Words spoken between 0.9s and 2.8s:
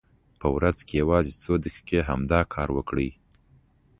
یوازې څو دقیقې همدا کار